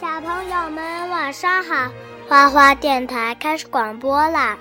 [0.00, 1.92] 小朋友们晚上好，
[2.26, 4.58] 花花电台开始广播啦。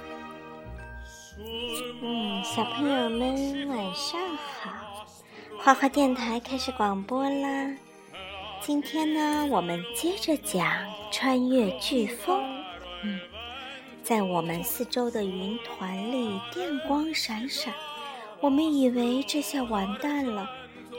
[2.02, 4.70] 嗯，小朋友们晚上好，
[5.58, 7.74] 花花电台开始广播啦。
[8.60, 10.70] 今天呢，我们接着讲
[11.10, 12.44] 穿越飓风。
[13.06, 13.18] 嗯，
[14.04, 17.74] 在我们四周的云团里，电光闪闪，
[18.42, 20.50] 我们以为这下完蛋了。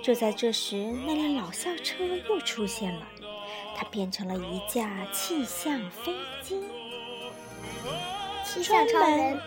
[0.03, 3.03] 就在这时，那辆老校车又出现了，
[3.81, 6.13] 它变成了一架气象飞
[6.43, 6.63] 机，
[8.45, 9.41] 气象超人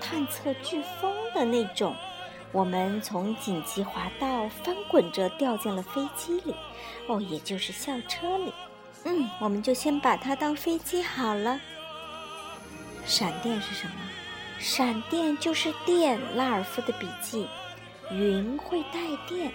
[0.00, 1.94] 探测飓风的那种。
[2.50, 6.52] 我们从紧急滑道翻滚着掉进了飞机里，
[7.06, 8.52] 哦，也就是校车里。
[9.04, 11.60] 嗯，我们就先把它当飞机好了。
[13.04, 13.94] 闪电是什么？
[14.58, 16.18] 闪电就是电。
[16.34, 17.46] 拉尔夫的笔记：
[18.10, 18.98] 云会带
[19.28, 19.52] 电。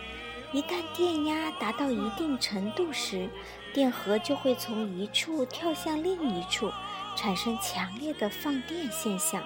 [0.54, 3.30] 一旦电压达到一定程度时，
[3.72, 6.70] 电荷就会从一处跳向另一处，
[7.16, 9.44] 产生强烈的放电现象。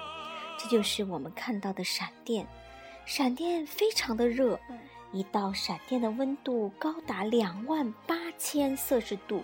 [0.58, 2.46] 这就是我们看到的闪电。
[3.04, 4.58] 闪电非常的热，
[5.12, 9.42] 一道闪电的温度高达两万八千摄氏度，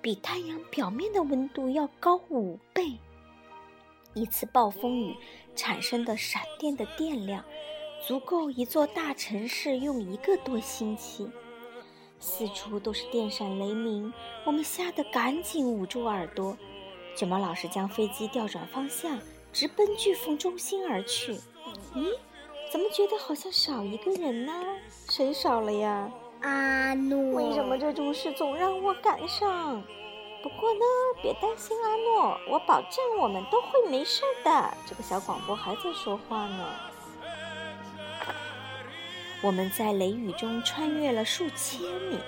[0.00, 2.92] 比太阳表面的温度要高五倍。
[4.14, 5.16] 一次暴风雨
[5.56, 7.44] 产生的闪电的电量。
[8.04, 11.30] 足够一座大城市用一个多星期，
[12.22, 14.12] 四处都是电闪雷鸣，
[14.44, 16.56] 我们吓得赶紧捂住耳朵。
[17.16, 19.18] 卷毛老师将飞机调转方向，
[19.52, 21.34] 直奔飓风中心而去。
[21.96, 22.16] 咦，
[22.70, 24.52] 怎么觉得好像少一个人呢？
[25.10, 26.08] 谁少了呀？
[26.42, 27.34] 阿诺。
[27.34, 29.82] 为什么这种事总让我赶上？
[30.44, 30.84] 不过呢，
[31.20, 34.74] 别担心，阿诺，我保证我们都会没事的。
[34.86, 36.91] 这个小广播还在说话呢。
[39.42, 42.18] 我们在雷雨中穿越了数千米，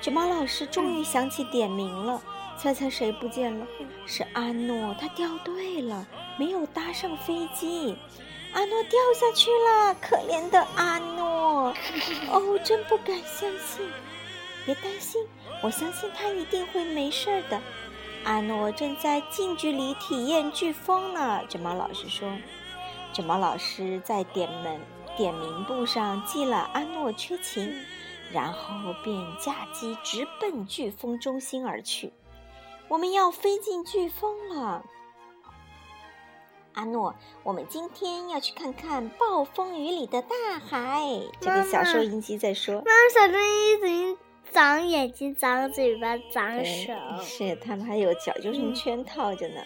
[0.00, 2.20] 卷毛老师终于想起点名了。
[2.56, 3.66] 猜猜谁不见了？
[4.06, 6.06] 是阿诺，他掉队了，
[6.38, 7.96] 没有搭上飞机。
[8.52, 11.74] 阿诺掉下去了，可怜的阿诺！
[12.30, 13.86] 哦，真不敢相信。
[14.64, 15.26] 别担心，
[15.62, 17.60] 我相信他一定会没事的。
[18.24, 21.42] 阿诺正在近距离体验飓风呢。
[21.48, 22.30] 卷毛老师说。
[23.12, 24.80] 卷毛老师在点门。
[25.16, 27.74] 点名簿上记了阿诺缺勤，
[28.32, 32.12] 然后便驾机直奔飓风中心而去。
[32.88, 34.84] 我们要飞进飓风了，
[36.74, 41.02] 阿诺，我们今天要去看看暴风雨里的大海。
[41.40, 44.18] 这个小收音机在说：“妈妈，小收音机
[44.50, 46.92] 长眼睛、长嘴巴、长手，
[47.22, 49.60] 是他们还有脚，就是用圈套着呢。”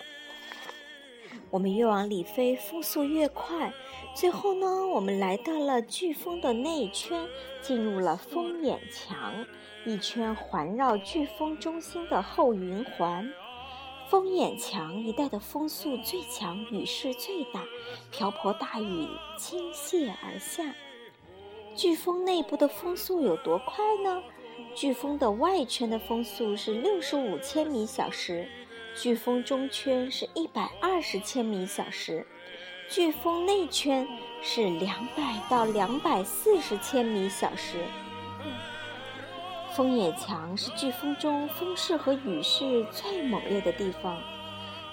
[1.56, 3.72] 我们越往里飞，风速越快。
[4.14, 7.26] 最后呢，我们来到了飓风的内圈，
[7.62, 9.32] 进入了风眼墙，
[9.86, 13.32] 一圈环绕飓风中心的后云环。
[14.10, 17.64] 风眼墙一带的风速最强，雨势最大，
[18.10, 20.74] 瓢泼大雨倾泻而下。
[21.74, 24.22] 飓风内部的风速有多快呢？
[24.74, 28.46] 飓风的外圈的风速是六十五千米小时。
[28.96, 32.26] 飓风中圈是一百二十千米小时，
[32.88, 34.08] 飓风内圈
[34.42, 37.84] 是两百到两百四十千米小时。
[39.74, 44.18] 风眼墙是飓风中风势和雨势最猛烈的地方。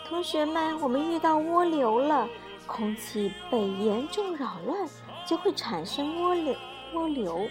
[0.06, 2.28] 同学们，我们遇到涡流了，
[2.68, 4.86] 空气被严重扰乱，
[5.26, 6.54] 就会产生涡流。
[6.94, 7.48] 涡流，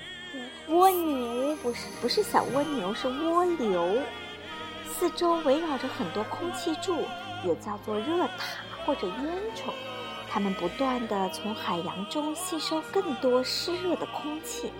[0.68, 4.02] 蜗牛不是不是小蜗牛，是涡流。
[5.02, 6.96] 四周围绕着很多空气柱，
[7.44, 8.44] 也叫做热塔
[8.86, 9.16] 或者烟
[9.56, 9.72] 囱，
[10.30, 14.70] 它们不断地从海洋中吸收更多湿热的空气，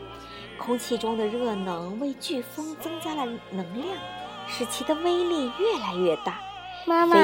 [0.56, 3.88] 空气中的热能为飓风增加了能量，
[4.46, 6.38] 使其的威力越来越大。
[6.86, 7.16] 妈妈，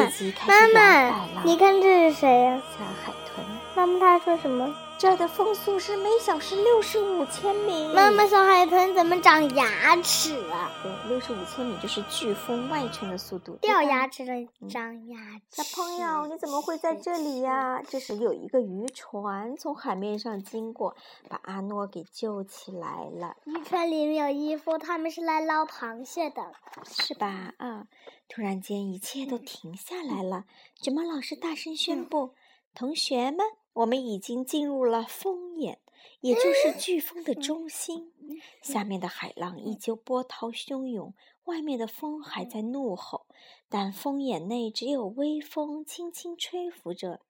[0.48, 2.60] 妈妈，你看这是谁呀？
[2.76, 3.46] 小海豚。
[3.76, 4.74] 妈妈，他说什么？
[4.98, 7.94] 这儿的风速是每小时六十五千米。
[7.94, 10.72] 妈妈，小海豚怎么长牙齿啊？
[10.82, 13.54] 对，六十五千米就是飓风外圈的速度。
[13.62, 14.32] 掉牙齿了，
[14.68, 15.16] 长牙
[15.52, 15.62] 齿。
[15.62, 17.80] 小朋友，你怎么会在这里呀？
[17.88, 20.96] 这时有一个渔船从海面上经过，
[21.28, 23.36] 把阿诺给救起来了。
[23.44, 26.42] 渔船里面有衣服，他们是来捞螃蟹的，
[26.84, 27.54] 是吧？
[27.58, 27.86] 啊！
[28.28, 30.44] 突然间，一切都停下来了。
[30.82, 32.34] 卷毛老师大声宣布
[32.74, 33.46] ：“同学们。”
[33.78, 35.78] 我们已经进入了风眼，
[36.20, 38.12] 也就是飓风的中心。
[38.60, 41.14] 下面的海浪依旧波涛汹涌，
[41.44, 43.26] 外面的风还在怒吼，
[43.68, 47.20] 但风眼内只有微风轻轻吹拂着。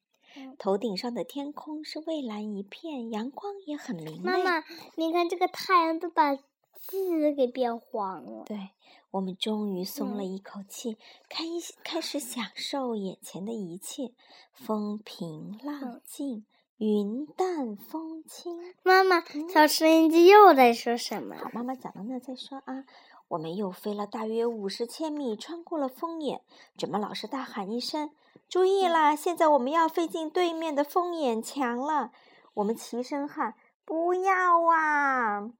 [0.59, 4.31] 头顶上的天空是蔚蓝一片，阳光也很明媚。
[4.31, 4.65] 妈妈，
[4.95, 8.45] 你看这个太阳都把字给变黄了。
[8.47, 8.71] 对，
[9.11, 11.45] 我们终于松了一口气，开
[11.83, 14.13] 开始享受眼前的一切，
[14.53, 16.45] 风平浪静，
[16.77, 18.75] 云淡风轻。
[18.83, 21.37] 妈妈，小收音机又在说什么？
[21.37, 22.85] 好，妈妈讲到那再说啊。
[23.29, 26.41] 我们又飞了大约五十千米，穿过了风眼。
[26.79, 28.11] 卷毛老师大喊一声
[28.49, 29.15] ：“注意啦！
[29.15, 32.11] 现在我们要飞进对面的风眼墙了。”
[32.55, 35.53] 我们齐声喊：“不要啊！”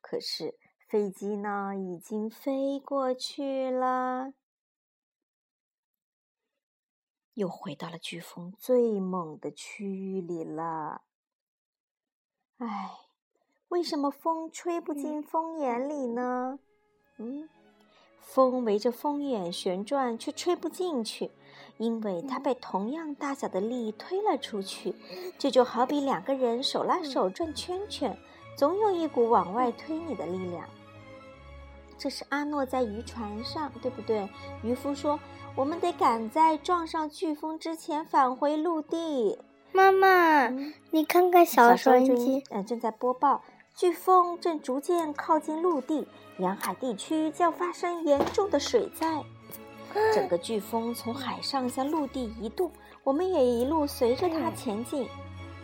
[0.00, 0.54] 可是
[0.90, 4.32] 飞机呢，已经飞过去了，
[7.34, 11.02] 又回到了飓风最猛的区域里了。
[12.58, 12.90] 唉，
[13.68, 16.58] 为什么风吹不进风眼里呢？
[17.18, 17.48] 嗯，
[18.18, 21.30] 风围着风眼旋转，却吹不进去，
[21.78, 24.96] 因为它被同样大小的力推了出去。
[25.38, 28.18] 这就好比两个人手拉手转圈圈，
[28.56, 30.68] 总有一股往外推你的力量。
[32.00, 34.26] 这是阿诺在渔船上，对不对？
[34.62, 35.20] 渔夫说
[35.54, 39.38] ：“我们得赶在撞上飓风之前返回陆地。”
[39.70, 40.48] 妈妈，
[40.90, 43.42] 你看看小收音机，嗯，正在播报。
[43.76, 46.08] 飓风正逐渐靠近陆地，
[46.38, 49.22] 沿海地区将发生严重的水灾。
[50.14, 52.70] 整个飓风从海上向陆地移动，
[53.04, 55.06] 我们也一路随着它前进。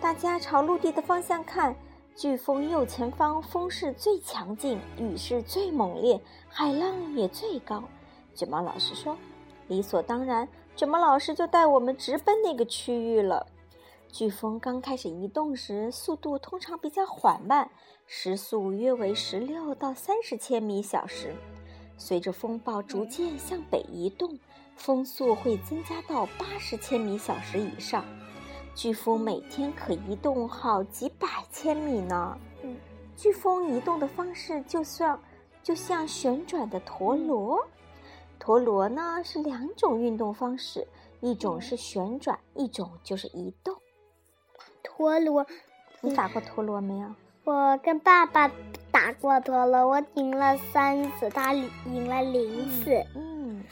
[0.02, 1.74] 大家朝陆地的方向看，
[2.16, 6.18] 飓风右前方风势最强劲，雨势最猛烈，
[6.48, 7.82] 海浪也最高。
[8.34, 9.18] 卷毛老师说
[9.68, 13.46] ：“理所当然，卷毛老师就带我们直奔那个区域了。”
[14.10, 17.70] 飓风刚开始移动时，速度通常比较缓慢。
[18.06, 21.34] 时速约为十六到三十千米小时，
[21.98, 24.38] 随着风暴逐渐向北移动，
[24.74, 28.02] 风速会增加到八十千米小时以上。
[28.76, 32.38] 飓风每天可移动好几百千米呢。
[32.62, 32.76] 嗯，
[33.16, 35.18] 飓风移动的方式就像
[35.62, 37.66] 就像旋转的陀螺。
[38.38, 40.86] 陀螺呢是两种运动方式，
[41.22, 43.74] 一种是旋转，一种就是移动。
[44.82, 45.46] 陀螺，
[46.02, 47.08] 你打过陀螺没有？
[47.44, 48.50] 我跟爸爸
[48.92, 53.02] 打过陀螺，我赢了三次，他赢了零次。
[53.14, 53.64] 嗯，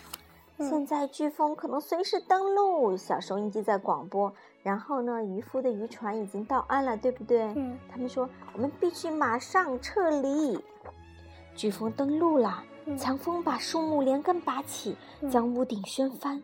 [0.56, 4.33] 现在飓风可能随时登陆，小收音机在广播。
[4.64, 7.43] 然后呢，渔夫的渔船已经到岸了，对不对？
[7.55, 7.78] 嗯。
[7.88, 10.58] 他们说我们必须马上撤离。
[11.55, 12.64] 飓风登陆了，
[12.99, 14.96] 强风把树木连根拔起，
[15.31, 16.43] 将屋顶掀翻。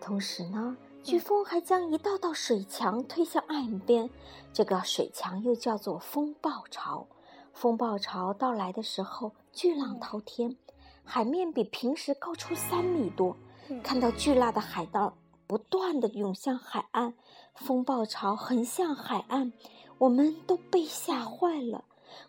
[0.00, 0.76] 同时呢。
[1.02, 4.08] 飓风还将一道道水墙推向岸边，
[4.52, 7.08] 这个水墙又叫做风暴潮。
[7.52, 10.54] 风暴潮到来的时候，巨浪滔天，
[11.02, 13.36] 海面比平时高出三米多。
[13.82, 15.12] 看到巨大的海盗
[15.52, 17.12] 不断的涌向海岸，
[17.54, 19.52] 风暴潮横向海岸，
[19.98, 21.84] 我们都被吓坏了。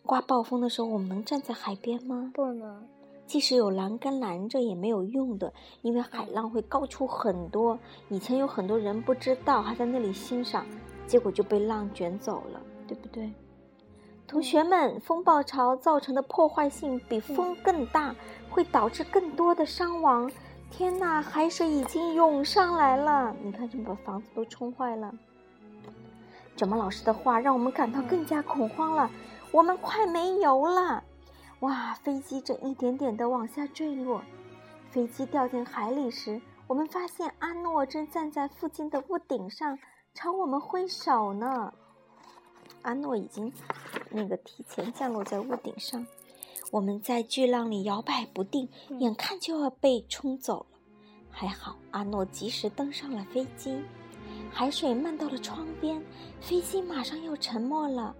[0.06, 2.34] 刮暴风的时候，我们能站在海边吗？
[2.34, 2.86] 不能。
[3.25, 5.54] 即使有栏杆拦着也没有用的，
[5.84, 7.80] 因为海浪会高出很多。
[8.10, 10.66] 以前有很多人不知道，还在那里欣赏，
[11.08, 13.31] 结果就被浪卷走了，对不对？
[14.28, 18.14] 同学们，风暴潮造成的破坏性比风更大，
[18.50, 20.30] 会导致更多的伤亡。
[20.75, 23.36] 天哪，海水已经涌上来了！
[23.44, 25.14] 你看，怎么把房子都冲坏了？
[26.58, 29.08] 卷毛老师的话让我们感到更加恐慌了，
[29.52, 31.03] 我们快没油了。
[31.60, 31.94] 哇！
[32.01, 34.24] 飞机正一点点的往下坠落。
[34.89, 39.77] 飞机掉进海里时，我们发现阿诺正站在附近的屋顶上，
[40.15, 41.72] 朝我们挥手呢。
[42.82, 43.53] 阿诺已经
[44.10, 46.03] 那个提前降落在屋顶上。
[46.74, 50.80] 我们在巨浪里摇摆不定，眼看就要被冲走了。
[51.30, 53.80] 还好阿诺及时登上了飞机。
[54.50, 56.03] 海水漫到了窗边，
[56.42, 58.15] 飞机马上要沉没了。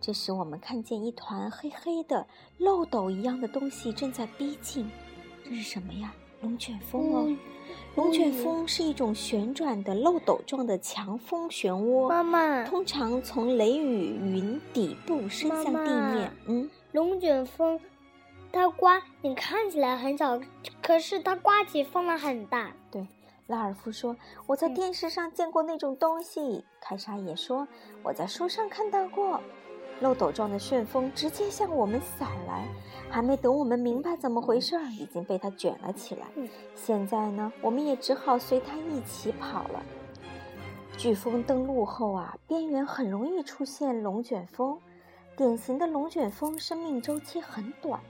[0.00, 2.24] 这时，我们看见一团黑黑的
[2.58, 4.88] 漏斗一样的东西正在逼近。
[5.42, 6.14] 这是什么呀？
[6.40, 7.36] 龙卷风哦！
[7.96, 12.08] 龙卷风是一种旋转的漏斗状的强风漩涡。
[12.08, 16.32] 妈妈，通常从雷雨云底部伸向地面。
[16.46, 17.78] 嗯，龙卷风，
[18.50, 20.40] 它刮你看起来很小，
[20.82, 22.72] 可是它刮起风来很大。
[22.90, 23.06] 对，
[23.46, 24.16] 拉尔夫说
[24.48, 27.68] ：“我在电视上见过那种东西。”凯莎也说
[28.02, 29.38] ：“我在书上看到过。”
[30.00, 32.66] 漏斗状的旋风直接向我们扫来，
[33.10, 36.26] 还没等我们明白怎么回事儿，已经被它卷了起来。
[36.74, 39.82] 现在呢，我们也只好随它一起跑了。
[40.96, 44.78] 飓风登陆后啊，边缘很容易出现龙卷风。
[45.38, 48.00] 典型的龙卷风生命周期很短，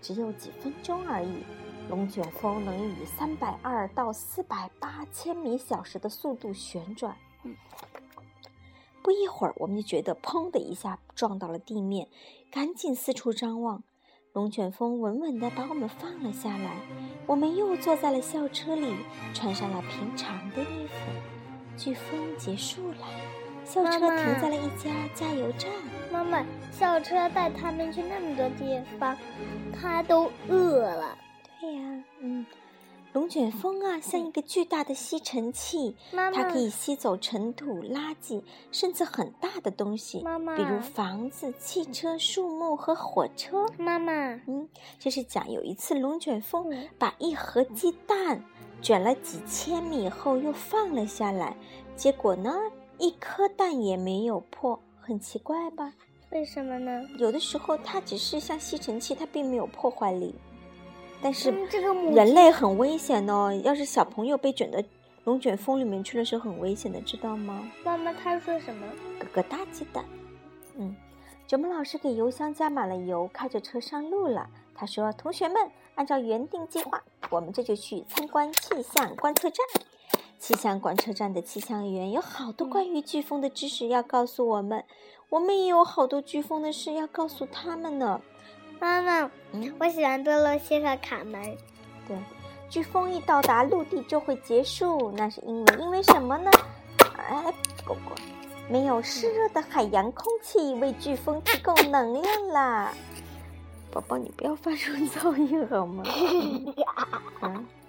[0.00, 1.44] 只有几分钟而已。
[1.90, 7.14] 龙卷风能以三百二到四百八千米小时的速度旋转。
[9.02, 12.08] 不一会儿，我们就觉得砰的一下撞到了地面，
[12.50, 13.82] 赶紧四处张望。
[14.32, 16.78] 龙卷风稳稳地把我们放了下来，
[17.26, 18.94] 我们又坐在了校车里，
[19.34, 20.94] 穿上了平常的衣服。
[21.76, 23.06] 飓风结束了，
[23.66, 25.70] 校车停在了一家加油站。
[25.70, 25.97] 妈妈，
[26.72, 29.16] 校车带他们去那么多地方，
[29.72, 31.18] 他都饿了。
[31.60, 32.46] 对呀，嗯。
[33.14, 40.18] 龙卷风啊，像一个巨大的吸尘器，它可以吸走尘土、垃圾，甚至很大的东西，
[40.54, 43.66] 比如房子、汽车、树木和火车。
[43.78, 44.12] 妈妈，
[44.46, 48.44] 嗯，这是讲有一次龙卷风把一盒鸡蛋
[48.82, 51.56] 卷了几千米后又放了下来，
[51.96, 52.54] 结果呢，
[52.98, 55.90] 一颗蛋也没有破，很奇怪吧？
[56.32, 57.02] 为什么呢？
[57.16, 60.34] 有的时候它只是像吸尘器，它并没有破坏力。
[61.22, 64.78] 但是人类很危险哦，要是小朋友被卷到
[65.24, 67.66] 龙卷风里面去了，是很危险的，知道吗？
[67.82, 68.86] 妈妈，他说什么？
[69.18, 70.04] 咯咯大鸡蛋。
[70.76, 70.94] 嗯，
[71.46, 74.46] 九门老师给油箱加满了油，开着车上路了。
[74.74, 75.56] 他说：“同学们，
[75.94, 79.66] 按照原定计划，我们这就去参观气象观测站。
[80.38, 84.84] 气象观测站的气象员有好多关于飓风的知识要告诉我们，
[85.28, 88.20] 我们也有好多飓风的事要告诉他们呢。”
[88.80, 91.42] 妈妈，嗯我喜欢多罗西和卡门。
[92.06, 92.16] 对，
[92.70, 96.50] 飓风一到达陆地就会结束，那是因为因为什么呢？
[97.16, 97.42] 哎，
[97.84, 98.16] 果果，
[98.70, 102.92] 没有湿热的海洋空气为飓风提供能量啦。
[103.90, 106.04] 宝宝，你不要发出噪音好吗？
[107.42, 107.66] 嗯。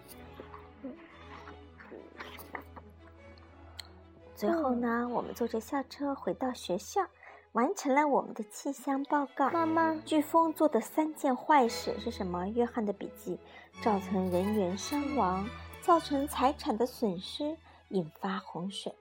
[4.39, 7.05] 最后呢，我们坐着校车回到学校。
[7.53, 9.49] 完成了我们的气象报告。
[9.49, 12.47] 妈妈，飓风做的三件坏事是什么？
[12.47, 13.37] 约翰的笔记：
[13.81, 15.45] 造成人员伤亡，
[15.81, 17.57] 造成财产的损失，
[17.89, 18.95] 引发洪水。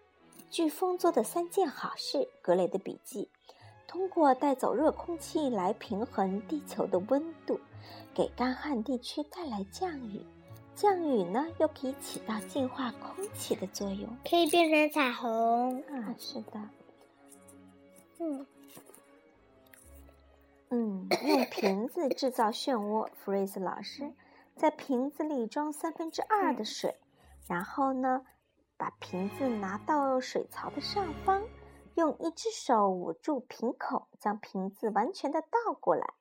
[0.50, 3.28] 飓风做的三件好事：格雷的笔记：
[3.86, 7.60] 通过带走热空气来平衡地球的温度，
[8.14, 10.24] 给干旱地区带来降雨。
[10.80, 15.82] 降雨呢，又可以起到净化空气的作用，可以变成彩虹。
[15.82, 16.70] 啊，是的。
[18.20, 18.46] 嗯，
[20.68, 23.08] 嗯，用瓶子制造漩涡。
[23.16, 24.12] 弗瑞斯老师
[24.54, 26.94] 在瓶子里装三分之二的水，
[27.48, 28.24] 然后呢，
[28.76, 31.42] 把瓶子拿到水槽的上方，
[31.96, 36.14] 用一只手捂住瓶口，将瓶子完全的倒过来，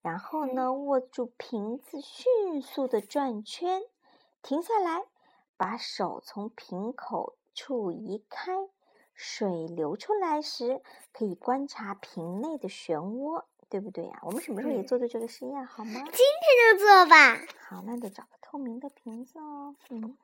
[0.00, 3.82] 然后呢，握住瓶子，迅速的转圈，
[4.42, 5.04] 停下来，
[5.56, 8.68] 把手从瓶口处移开。
[9.20, 10.80] 水流出来时，
[11.12, 14.20] 可以观察瓶内的漩涡，对不对呀？
[14.22, 15.92] 我们什么时候也做做这个实验，好吗？
[15.92, 17.36] 今天就做吧。
[17.68, 19.74] 好，那得找个透明的瓶子哦。
[19.90, 20.16] 嗯。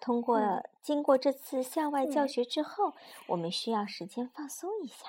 [0.00, 2.92] 通过经过这次校外教学之后，
[3.28, 5.06] 我们需要时间放松一下。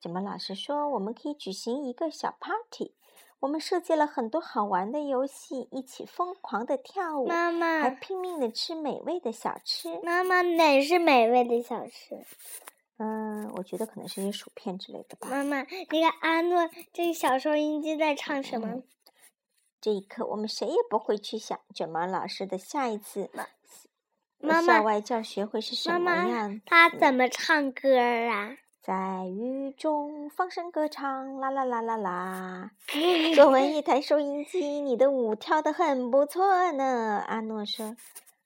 [0.00, 2.94] 怎么老师说我们可以举行一个小 party？
[3.40, 10.00] 我们设计了很多好玩的游戏，一起疯狂的跳舞，妈妈还拼命的吃美味的小吃。
[10.02, 12.24] 妈妈，哪是美味的小吃？
[12.96, 15.28] 嗯，我觉得可能是些薯片之类的吧。
[15.30, 18.82] 妈妈，那个阿诺这个小收音机在唱什么？
[19.80, 23.30] 这一刻，我们谁也不会去想卷毛老师的下一次
[24.66, 26.60] 校外教学会是什么样。
[26.66, 27.96] 他怎么唱歌
[28.28, 28.56] 啊？
[28.88, 32.70] 在雨中放声歌唱，啦啦啦啦啦！
[33.36, 37.22] 作为一台收音机，你的舞跳得很不错呢。
[37.26, 37.94] 阿诺说：“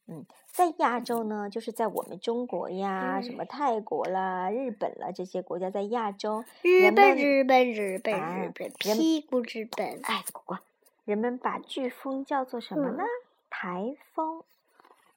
[0.09, 10.01] 嗯，在亚洲呢，就是在我们中国呀，什么泰国啦、日本啦这些国家，在亚洲，日本、日本、日本、日本，屁股日本。
[10.03, 10.59] 哎，果果，
[11.05, 13.05] 人们把飓风叫做什么呢？
[13.49, 14.43] 台风。”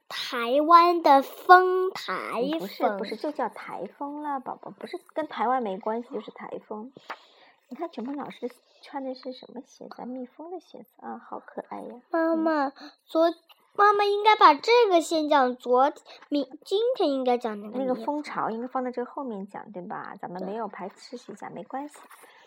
[0.07, 6.91] 台湾的风，台风不是不是就叫台风啦，宝宝不是跟台湾没关系，就是台风。
[7.67, 8.51] 你看，卷毛老师
[8.83, 10.05] 穿的是什么鞋子？
[10.05, 11.95] 蜜蜂的鞋子啊，好可爱呀！
[12.11, 12.71] 妈妈，
[13.07, 13.33] 昨
[13.73, 15.91] 妈妈应该把这个先讲，昨
[16.29, 17.79] 明今天应该讲那个。
[17.79, 20.13] 那个蜂巢应该放在这个后面讲，对吧？
[20.21, 21.95] 咱们没有排斥序讲，没关系。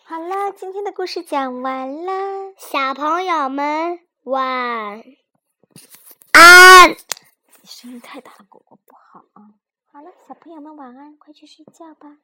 [0.05, 2.13] 好了，今天的故事讲完了，
[2.57, 5.03] 小朋友们晚
[6.33, 6.97] 安。
[7.71, 9.55] 声音太大了，果果不好啊！
[9.93, 12.19] 好了，小朋友们晚安，快去睡觉吧。